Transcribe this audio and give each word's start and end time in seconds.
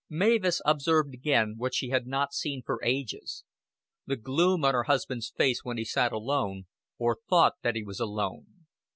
Mavis 0.09 0.63
observed 0.65 1.13
again 1.13 1.53
what 1.57 1.75
she 1.75 1.89
had 1.89 2.07
not 2.07 2.33
seen 2.33 2.63
for 2.65 2.83
ages, 2.83 3.43
the 4.07 4.15
gloom 4.15 4.65
on 4.65 4.73
her 4.73 4.85
husband's 4.85 5.29
face 5.29 5.63
when 5.63 5.77
he 5.77 5.85
sat 5.85 6.11
alone, 6.11 6.65
or 6.97 7.19
thought 7.29 7.57
that 7.61 7.75
he 7.75 7.83
was 7.83 7.99
alone. 7.99 8.65